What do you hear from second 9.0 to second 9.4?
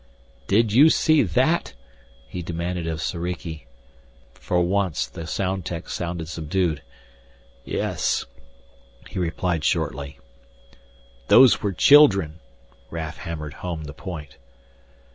he